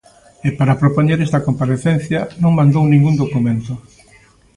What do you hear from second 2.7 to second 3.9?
ningún documento.